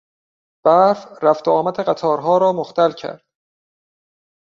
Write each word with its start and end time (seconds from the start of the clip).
برف 0.65 1.05
رفت 1.23 1.47
و 1.47 1.51
آمد 1.51 1.79
قطارها 1.79 2.37
را 2.37 2.53
مختل 2.53 2.91
کرد. 2.91 3.25